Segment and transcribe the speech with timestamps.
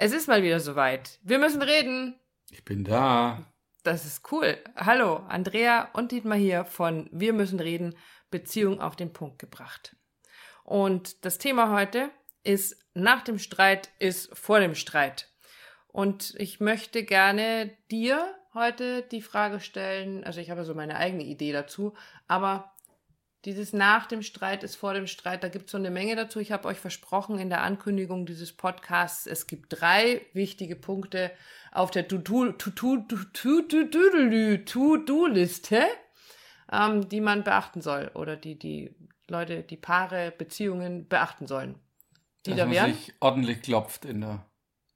[0.00, 1.18] Es ist mal wieder soweit.
[1.24, 2.14] Wir müssen reden.
[2.50, 3.52] Ich bin da.
[3.82, 4.56] Das ist cool.
[4.76, 7.96] Hallo, Andrea und Dietmar hier von Wir müssen reden,
[8.30, 9.96] Beziehung auf den Punkt gebracht.
[10.62, 12.10] Und das Thema heute
[12.44, 15.32] ist nach dem Streit ist vor dem Streit.
[15.88, 21.24] Und ich möchte gerne dir heute die Frage stellen, also ich habe so meine eigene
[21.24, 21.96] Idee dazu,
[22.28, 22.72] aber
[23.44, 26.40] dieses nach dem Streit ist vor dem Streit, da gibt es so eine Menge dazu.
[26.40, 31.30] Ich habe euch versprochen in der Ankündigung dieses Podcasts, es gibt drei wichtige Punkte
[31.70, 33.06] auf der To-Do-Liste,
[36.72, 38.94] ähm, die man beachten soll oder die die
[39.28, 41.76] Leute, die Paare, Beziehungen beachten sollen.
[42.46, 42.94] Die Dass da wären.
[42.94, 44.46] sich ordentlich klopft in der,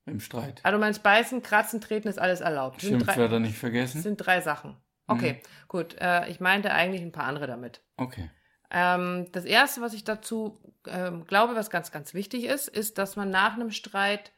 [0.07, 0.61] im Streit.
[0.65, 2.81] Also meinst beißen, kratzen, treten ist alles erlaubt.
[2.81, 3.99] Schimpfwörter nicht vergessen.
[3.99, 4.77] Das sind drei Sachen.
[5.07, 5.69] Okay, mhm.
[5.69, 5.97] gut.
[6.01, 7.83] Äh, ich meinte eigentlich ein paar andere damit.
[8.03, 8.31] Okay.
[8.71, 13.17] Ähm, das Erste, was ich dazu ähm, glaube, was ganz, ganz wichtig ist, ist, dass
[13.17, 14.33] man nach einem Streit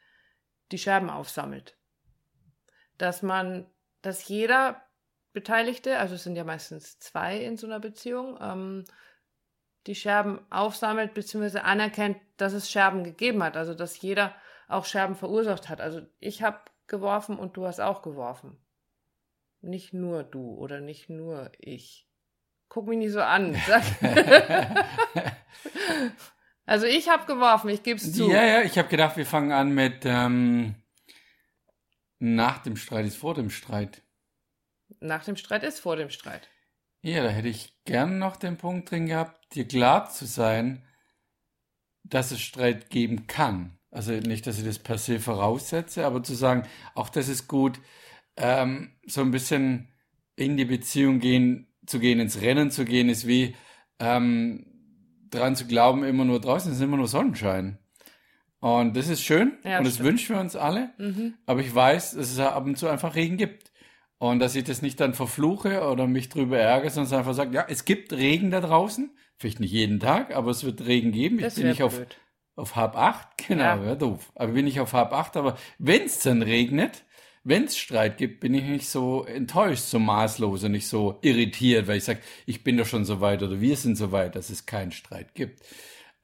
[0.73, 1.77] die Scherben aufsammelt.
[2.99, 3.67] Dass man,
[4.03, 4.83] dass jeder
[5.33, 8.85] Beteiligte, also es sind ja meistens zwei in so einer Beziehung, ähm,
[9.87, 11.59] die Scherben aufsammelt bzw.
[11.61, 13.57] anerkennt, dass es Scherben gegeben hat.
[13.57, 14.35] Also dass jeder
[14.69, 15.81] auch Scherben verursacht hat.
[15.81, 18.59] Also ich habe geworfen und du hast auch geworfen.
[19.61, 22.09] Nicht nur du oder nicht nur ich.
[22.69, 23.55] Guck mich nicht so an.
[26.67, 28.31] also ich habe geworfen, ich gebe es zu.
[28.31, 30.75] Ja, ja, ich habe gedacht, wir fangen an mit ähm,
[32.19, 34.03] nach dem Streit ist vor dem Streit.
[35.01, 36.49] Nach dem Streit ist vor dem Streit.
[37.03, 40.83] Ja, da hätte ich gern noch den Punkt drin gehabt, dir klar zu sein,
[42.03, 43.79] dass es Streit geben kann.
[43.91, 47.79] Also nicht, dass ich das per se voraussetze, aber zu sagen, auch das ist gut,
[48.37, 49.93] ähm, so ein bisschen
[50.35, 53.55] in die Beziehung gehen, zu gehen, ins Rennen zu gehen, ist wie
[53.99, 54.67] ähm,
[55.31, 57.79] dran zu glauben, immer nur draußen ist immer nur Sonnenschein.
[58.61, 60.09] Und das ist schön ja, und das stimmt.
[60.09, 60.91] wünschen wir uns alle.
[60.97, 61.35] Mhm.
[61.45, 63.73] Aber ich weiß, dass es ab und zu einfach Regen gibt.
[64.17, 67.67] Und dass ich das nicht dann verfluche oder mich drüber ärgere, sondern einfach sage, ja,
[67.69, 69.11] es gibt Regen da draußen.
[69.37, 71.39] Vielleicht nicht jeden Tag, aber es wird Regen geben.
[71.39, 72.01] Das ich bin nicht auf,
[72.57, 73.29] auf halb acht.
[73.47, 73.85] Genau, ja.
[73.85, 74.33] ja, doof.
[74.35, 75.37] Aber bin ich auf halb acht.
[75.37, 77.05] Aber wenn es dann regnet,
[77.45, 81.87] wenn es Streit gibt, bin ich nicht so enttäuscht, so maßlos und nicht so irritiert,
[81.87, 84.49] weil ich sage, ich bin doch schon so weit oder wir sind so weit, dass
[84.49, 85.63] es keinen Streit gibt.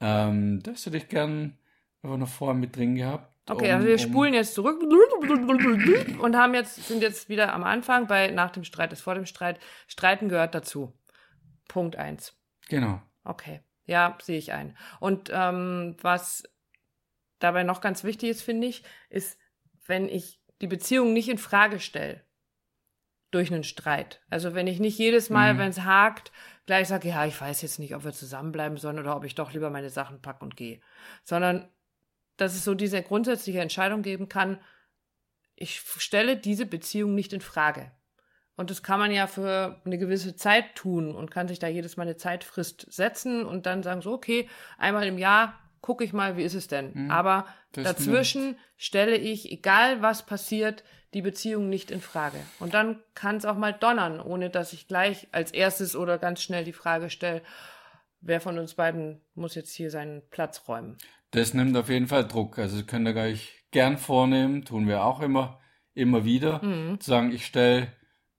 [0.01, 1.59] Ähm, das hätte ich gern
[2.03, 3.31] einfach noch vorher mit drin gehabt.
[3.51, 8.07] Okay, um, also wir spulen jetzt zurück und haben jetzt, sind jetzt wieder am Anfang
[8.07, 9.61] bei nach dem Streit ist vor dem Streit.
[9.89, 10.93] Streiten gehört dazu.
[11.69, 12.35] Punkt eins.
[12.69, 13.03] Genau.
[13.25, 13.61] Okay.
[13.85, 14.77] Ja, sehe ich ein.
[15.01, 16.45] Und ähm, was
[17.41, 19.39] dabei noch ganz wichtig ist, finde ich, ist,
[19.87, 22.25] wenn ich die Beziehung nicht in Frage stelle
[23.31, 24.21] durch einen Streit.
[24.29, 25.59] Also wenn ich nicht jedes Mal, mhm.
[25.59, 26.33] wenn es hakt,
[26.67, 29.53] gleich sage, ja, ich weiß jetzt nicht, ob wir zusammenbleiben sollen oder ob ich doch
[29.53, 30.81] lieber meine Sachen packe und gehe.
[31.25, 31.69] Sondern
[32.37, 34.61] dass es so diese grundsätzliche Entscheidung geben kann,
[35.55, 37.93] ich stelle diese Beziehung nicht in Frage.
[38.57, 41.97] Und das kann man ja für eine gewisse Zeit tun und kann sich da jedes
[41.97, 46.37] Mal eine Zeitfrist setzen und dann sagen so, okay, einmal im Jahr gucke ich mal,
[46.37, 46.93] wie ist es denn.
[46.95, 48.59] Mhm, Aber dazwischen stimmt.
[48.77, 52.39] stelle ich, egal was passiert, die Beziehung nicht in Frage.
[52.61, 56.43] Und dann kann es auch mal donnern, ohne dass ich gleich als erstes oder ganz
[56.43, 57.43] schnell die Frage stelle,
[58.21, 60.97] wer von uns beiden muss jetzt hier seinen Platz räumen.
[61.33, 62.59] Das nimmt auf jeden Fall Druck.
[62.59, 65.61] Also das könnt ihr gleich gern vornehmen, tun wir auch immer,
[65.95, 66.63] immer wieder.
[66.65, 67.01] Mhm.
[67.01, 67.93] Zu sagen, ich stelle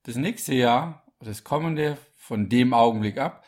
[0.04, 3.44] das nächste Jahr, das kommende von dem Augenblick ab,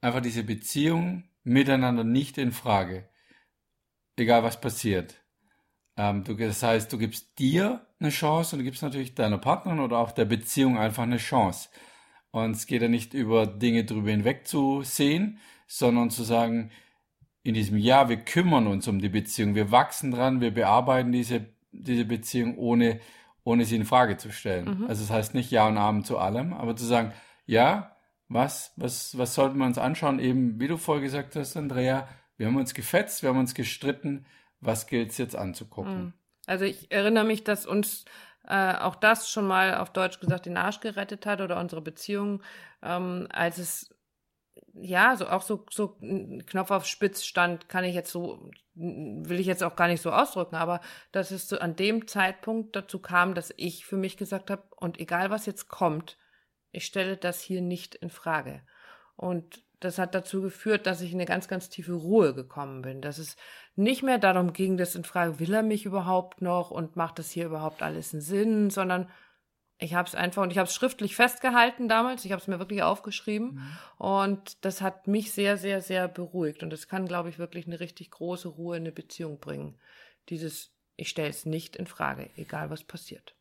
[0.00, 3.08] einfach diese Beziehung miteinander nicht in Frage
[4.20, 5.14] egal was passiert.
[5.96, 9.80] Ähm, du, das heißt, du gibst dir eine Chance und du gibst natürlich deiner Partnerin
[9.80, 11.68] oder auch der Beziehung einfach eine Chance.
[12.30, 16.70] Und es geht ja nicht über Dinge drüber hinweg zu sehen, sondern zu sagen,
[17.42, 21.46] in diesem Jahr, wir kümmern uns um die Beziehung, wir wachsen dran, wir bearbeiten diese,
[21.72, 23.00] diese Beziehung, ohne,
[23.42, 24.80] ohne sie in Frage zu stellen.
[24.80, 24.86] Mhm.
[24.86, 27.12] Also das heißt nicht Ja und Abend zu allem, aber zu sagen,
[27.46, 27.96] ja,
[28.28, 30.18] was, was, was sollten wir uns anschauen?
[30.18, 32.06] Eben, wie du vorher gesagt hast, Andrea,
[32.38, 34.24] wir haben uns gefetzt, wir haben uns gestritten.
[34.60, 35.92] Was gilt es jetzt anzugucken?
[35.92, 36.12] Hm.
[36.46, 38.04] Also ich erinnere mich, dass uns
[38.46, 42.42] äh, auch das schon mal auf Deutsch gesagt den Arsch gerettet hat oder unsere Beziehung,
[42.82, 43.94] ähm, als es
[44.72, 45.98] ja so auch so so
[46.46, 50.12] Knopf auf Spitz stand, kann ich jetzt so will ich jetzt auch gar nicht so
[50.12, 50.80] ausdrücken, aber
[51.10, 54.98] dass es so an dem Zeitpunkt dazu kam, dass ich für mich gesagt habe und
[55.00, 56.16] egal was jetzt kommt,
[56.70, 58.62] ich stelle das hier nicht in Frage.
[59.16, 63.00] Und das hat dazu geführt, dass ich in eine ganz, ganz tiefe Ruhe gekommen bin.
[63.00, 63.36] Dass es
[63.76, 67.30] nicht mehr darum ging, dass in Frage, will er mich überhaupt noch und macht das
[67.30, 69.08] hier überhaupt alles einen Sinn, sondern
[69.80, 72.24] ich habe es einfach und ich habe es schriftlich festgehalten damals.
[72.24, 73.78] Ich habe es mir wirklich aufgeschrieben mhm.
[73.98, 77.78] und das hat mich sehr, sehr, sehr beruhigt und das kann, glaube ich, wirklich eine
[77.78, 79.78] richtig große Ruhe in eine Beziehung bringen.
[80.28, 83.36] Dieses ich stelle es nicht in Frage, egal was passiert.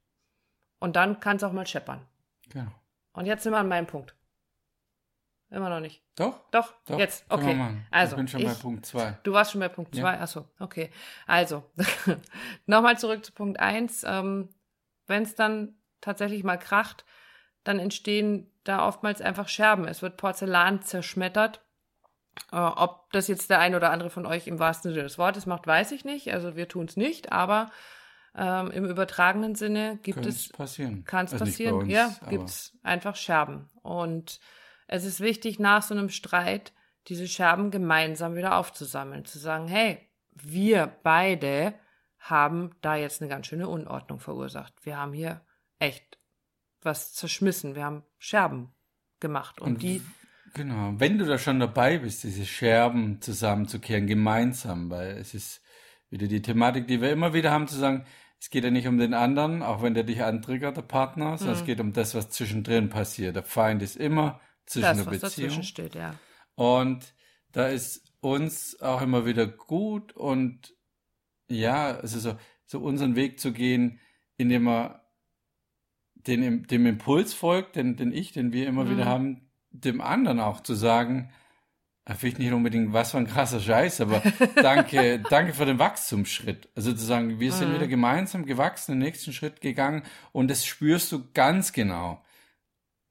[0.79, 2.07] Und dann kann es auch mal scheppern.
[2.49, 2.71] Genau.
[3.13, 4.15] Und jetzt sind wir an meinem Punkt.
[5.49, 6.01] Immer noch nicht.
[6.15, 6.39] Doch?
[6.51, 7.25] Doch, Doch, jetzt.
[7.29, 7.57] Okay.
[7.89, 9.17] Also, ich bin schon ich, bei Punkt 2.
[9.23, 10.01] Du warst schon bei Punkt Ja.
[10.03, 10.19] 2?
[10.19, 10.89] Achso, okay.
[11.25, 11.63] Also,
[12.65, 14.03] nochmal zurück zu Punkt 1.
[14.05, 14.49] Ähm,
[15.07, 17.05] Wenn es dann tatsächlich mal kracht,
[17.63, 19.88] dann entstehen da oftmals einfach Scherben.
[19.88, 21.61] Es wird Porzellan zerschmettert.
[22.51, 25.45] Äh, ob das jetzt der ein oder andere von euch im wahrsten Sinne des Wortes
[25.45, 26.33] macht, weiß ich nicht.
[26.33, 27.71] Also wir tun es nicht, aber
[28.35, 31.03] ähm, im übertragenen Sinne gibt Könnte es passieren.
[31.05, 31.75] kann es Also passieren.
[31.75, 33.69] uns, ja, gibt es einfach Scherben.
[33.81, 34.39] Und
[34.87, 36.73] es ist wichtig, nach so einem Streit
[37.07, 39.25] diese Scherben gemeinsam wieder aufzusammeln.
[39.25, 39.99] Zu sagen, hey,
[40.31, 41.73] wir beide
[42.19, 44.73] haben da jetzt eine ganz schöne Unordnung verursacht.
[44.83, 45.41] Wir haben hier
[45.79, 46.17] echt
[46.81, 47.75] was zerschmissen.
[47.75, 48.73] Wir haben Scherben
[49.19, 49.61] gemacht.
[49.61, 50.01] Und, Und die,
[50.53, 50.93] Genau.
[50.97, 55.61] Wenn du da schon dabei bist, diese Scherben zusammenzukehren, gemeinsam, weil es ist
[56.09, 58.05] wieder die Thematik, die wir immer wieder haben, zu sagen,
[58.39, 61.55] es geht ja nicht um den anderen, auch wenn der dich antriggert, der Partner, sondern
[61.57, 61.65] es Mhm.
[61.65, 63.35] geht um das, was zwischendrin passiert.
[63.35, 65.49] Der Feind ist immer zwischen das, der was Beziehung.
[65.49, 66.15] dazwischen steht, ja.
[66.55, 67.13] Und
[67.51, 70.73] da ist uns auch immer wieder gut und
[71.49, 73.99] ja, also so, so unseren Weg zu gehen,
[74.37, 75.03] indem er
[76.15, 78.89] den, dem Impuls folgt, den, den ich, den wir immer Mhm.
[78.91, 81.31] wieder haben, dem anderen auch zu sagen,
[82.17, 84.21] vielleicht nicht unbedingt, was für ein krasser Scheiß, aber
[84.61, 86.69] danke, danke für den Wachstumsschritt.
[86.75, 87.75] Also zu sagen, wir sind Mhm.
[87.75, 90.03] wieder gemeinsam gewachsen, den nächsten Schritt gegangen
[90.33, 92.23] und das spürst du ganz genau.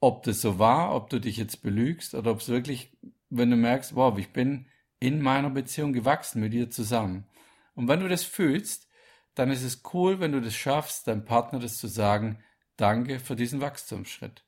[0.06, 2.92] Ob das so war, ob du dich jetzt belügst oder ob es wirklich,
[3.28, 4.66] wenn du merkst, wow, ich bin
[5.00, 7.26] in meiner Beziehung gewachsen mit dir zusammen.
[7.74, 8.86] Und wenn du das fühlst,
[9.34, 12.38] dann ist es cool, wenn du das schaffst, deinem Partner das zu sagen,
[12.76, 14.44] danke für diesen Wachstumsschritt.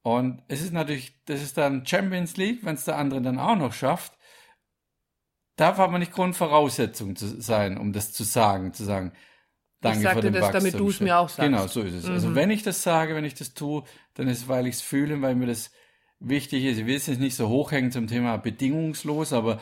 [0.00, 3.56] Und es ist natürlich, das ist dann Champions League, wenn es der andere dann auch
[3.56, 4.16] noch schafft.
[5.56, 9.12] Darf aber nicht Grundvoraussetzung zu sein, um das zu sagen, zu sagen,
[9.90, 11.40] danke sagte für den das, damit du es mir auch sagst.
[11.40, 12.08] Genau, so ist es.
[12.08, 12.34] Also Mhm.
[12.34, 13.82] wenn ich das sage, wenn ich das tue,
[14.14, 15.70] dann ist es, weil ich es fühle, weil mir das
[16.20, 16.78] wichtig ist.
[16.78, 19.60] Ich will es jetzt nicht so hochhängen zum Thema bedingungslos, aber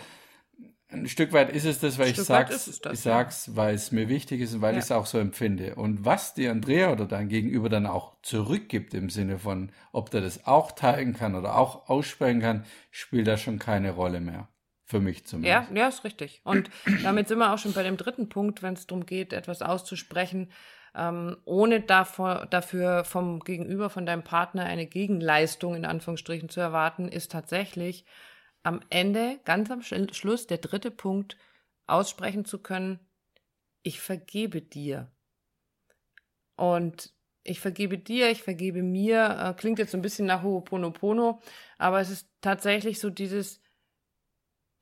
[0.89, 2.95] ein Stück weit ist es das, weil ich sag's, das, ich ja.
[2.95, 4.79] sag's, weil es mir wichtig ist und weil Ja.
[4.79, 5.75] ich es auch so empfinde.
[5.75, 10.21] Und was dir Andrea oder dein Gegenüber dann auch zurückgibt im Sinne von, ob der
[10.21, 14.49] das auch teilen kann oder auch aussprechen kann, spielt da schon keine Rolle mehr.
[14.95, 15.71] Für mich Ja, zumindest.
[15.75, 16.41] ja, ist richtig.
[16.45, 16.71] Und
[17.03, 20.53] damit sind wir auch schon bei dem dritten Punkt, wenn es darum geht, etwas auszusprechen,
[20.95, 27.09] ähm, ohne davor, dafür vom Gegenüber, von deinem Partner eine Gegenleistung in Anführungsstrichen zu erwarten,
[27.09, 28.05] ist tatsächlich
[28.63, 31.37] am Ende, ganz am Sch- Schluss, der dritte Punkt,
[31.89, 33.01] aussprechen zu können,
[33.83, 35.11] ich vergebe dir.
[36.57, 37.13] Und
[37.43, 41.41] ich vergebe dir, ich vergebe mir, äh, klingt jetzt so ein bisschen nach Ho'oponopono,
[41.79, 43.61] aber es ist tatsächlich so dieses,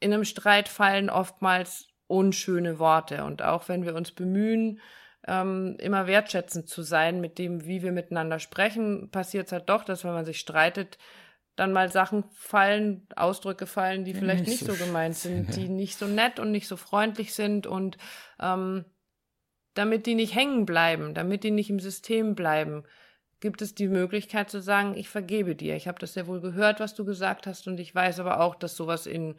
[0.02, 3.24] in einem Streit fallen oftmals unschöne Worte.
[3.24, 4.80] Und auch wenn wir uns bemühen,
[5.26, 9.84] ähm, immer wertschätzend zu sein mit dem, wie wir miteinander sprechen, passiert es halt doch,
[9.84, 10.98] dass wenn man sich streitet,
[11.54, 15.98] dann mal Sachen fallen, Ausdrücke fallen, die vielleicht nicht so so gemeint sind, die nicht
[15.98, 17.98] so nett und nicht so freundlich sind und
[18.40, 18.84] ähm,
[19.74, 22.84] damit die nicht hängen bleiben, damit die nicht im System bleiben,
[23.40, 25.76] gibt es die Möglichkeit zu sagen, ich vergebe dir.
[25.76, 28.54] Ich habe das sehr wohl gehört, was du gesagt hast und ich weiß aber auch,
[28.54, 29.34] dass sowas in,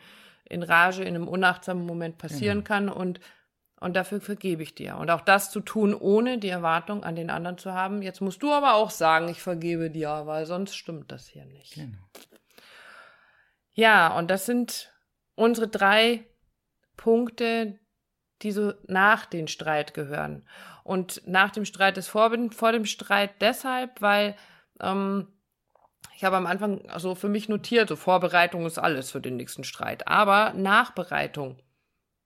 [0.50, 2.68] in Rage, in einem unachtsamen Moment passieren Genau.
[2.68, 3.20] kann und,
[3.80, 4.98] und dafür vergebe ich dir.
[4.98, 8.02] Und auch das zu tun, ohne die Erwartung an den anderen zu haben.
[8.02, 11.76] Jetzt musst du aber auch sagen, ich vergebe dir, weil sonst stimmt das hier nicht.
[11.76, 11.98] Genau.
[13.74, 14.92] Ja, und das sind
[15.36, 16.28] unsere drei
[16.96, 17.80] Punkte,
[18.42, 20.48] die so nach den Streit gehören.
[20.84, 24.36] Und nach dem Streit ist vor, vor dem Streit deshalb, weil
[24.80, 25.28] ähm,
[26.16, 29.64] ich habe am Anfang also für mich notiert, so Vorbereitung ist alles für den nächsten
[29.64, 30.08] Streit.
[30.08, 31.58] Aber Nachbereitung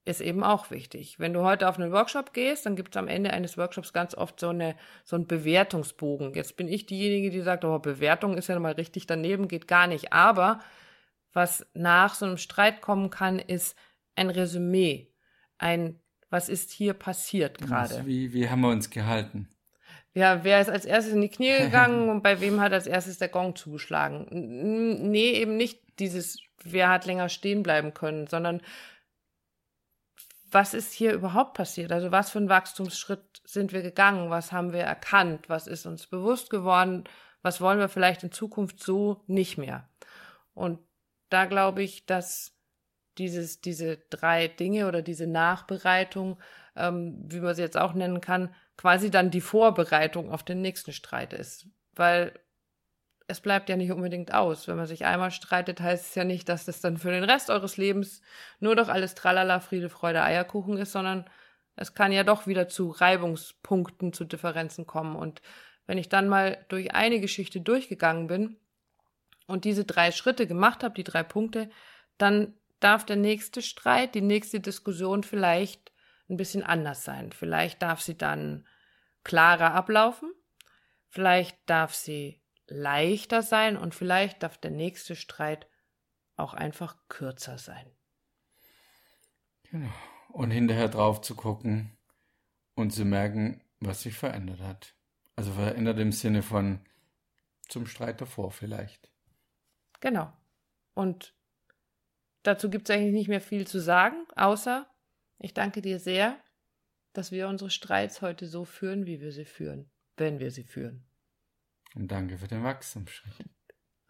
[0.04, 1.18] ist eben auch wichtig.
[1.18, 4.14] Wenn du heute auf einen Workshop gehst, dann gibt es am Ende eines Workshops ganz
[4.14, 6.32] oft so, eine, so einen Bewertungsbogen.
[6.34, 9.86] Jetzt bin ich diejenige, die sagt, oh, Bewertung ist ja mal richtig daneben, geht gar
[9.86, 10.12] nicht.
[10.12, 10.60] Aber
[11.32, 13.76] was nach so einem Streit kommen kann, ist
[14.16, 15.12] ein Resümee.
[15.58, 17.96] Ein, was ist hier passiert gerade?
[17.96, 19.48] Also Wie, wie haben wir uns gehalten?
[20.14, 23.18] Ja, wer ist als erstes in die Knie gegangen und bei wem hat als erstes
[23.18, 24.26] der Gong zugeschlagen?
[24.28, 28.60] N- Nee, eben nicht dieses, wer hat länger stehen bleiben können, sondern
[30.50, 31.92] was ist hier überhaupt passiert?
[31.92, 34.30] Also was für einen Wachstumsschritt sind wir gegangen?
[34.30, 35.48] Was haben wir erkannt?
[35.48, 37.04] Was ist uns bewusst geworden?
[37.42, 39.88] Was wollen wir vielleicht in Zukunft so nicht mehr?
[40.54, 40.78] Und
[41.28, 42.56] da glaube ich, dass
[43.18, 46.38] dieses, diese drei Dinge oder diese Nachbereitung,
[46.78, 50.92] ähm, wie man sie jetzt auch nennen kann, quasi dann die Vorbereitung auf den nächsten
[50.92, 51.66] Streit ist.
[51.94, 52.32] Weil
[53.26, 54.68] es bleibt ja nicht unbedingt aus.
[54.68, 57.50] Wenn man sich einmal streitet, heißt es ja nicht, dass das dann für den Rest
[57.50, 58.22] eures Lebens
[58.60, 61.26] nur doch alles Tralala, Friede, Freude, Eierkuchen ist, sondern
[61.76, 65.14] es kann ja doch wieder zu Reibungspunkten, zu Differenzen kommen.
[65.14, 65.42] Und
[65.86, 68.56] wenn ich dann mal durch eine Geschichte durchgegangen bin
[69.46, 71.68] und diese drei Schritte gemacht habe, die drei Punkte,
[72.16, 75.87] dann darf der nächste Streit, die nächste Diskussion vielleicht
[76.28, 77.32] ein bisschen anders sein.
[77.32, 78.66] Vielleicht darf sie dann
[79.24, 80.32] klarer ablaufen,
[81.08, 85.66] vielleicht darf sie leichter sein und vielleicht darf der nächste Streit
[86.36, 87.90] auch einfach kürzer sein.
[89.70, 89.92] Genau.
[90.28, 91.96] Und hinterher drauf zu gucken
[92.74, 94.94] und zu merken, was sich verändert hat.
[95.36, 96.80] Also verändert im Sinne von
[97.68, 99.10] zum Streit davor vielleicht.
[100.00, 100.32] Genau.
[100.94, 101.34] Und
[102.42, 104.88] dazu gibt es eigentlich nicht mehr viel zu sagen, außer
[105.38, 106.38] ich danke dir sehr,
[107.12, 111.06] dass wir unsere Streits heute so führen, wie wir sie führen, wenn wir sie führen.
[111.94, 113.34] Und danke für den Wachstumsschritt.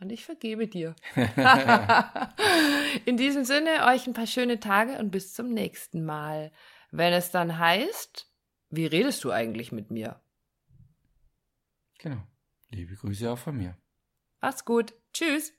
[0.01, 0.95] Und ich vergebe dir.
[3.05, 6.53] In diesem Sinne, euch ein paar schöne Tage und bis zum nächsten Mal.
[6.91, 8.33] Wenn es dann heißt,
[8.71, 10.21] wie redest du eigentlich mit mir?
[11.99, 12.23] Genau.
[12.71, 13.77] Liebe Grüße auch von mir.
[14.41, 14.95] Mach's gut.
[15.13, 15.53] Tschüss.